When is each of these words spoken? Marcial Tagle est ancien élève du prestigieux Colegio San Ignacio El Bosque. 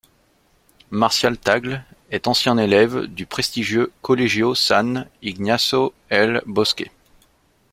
Marcial 0.89 1.37
Tagle 1.37 1.83
est 2.09 2.25
ancien 2.27 2.57
élève 2.57 3.03
du 3.05 3.27
prestigieux 3.27 3.91
Colegio 4.01 4.55
San 4.55 5.07
Ignacio 5.21 5.93
El 6.09 6.41
Bosque. 6.47 6.89